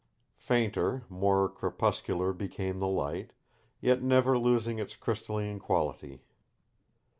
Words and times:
Fainter, 0.39 1.03
more 1.09 1.47
crepuscular 1.47 2.33
became 2.33 2.79
the 2.79 2.87
light, 2.87 3.33
yet 3.81 4.01
never 4.01 4.35
losing 4.35 4.79
its 4.79 4.95
crystalline 4.95 5.59
quality. 5.59 6.23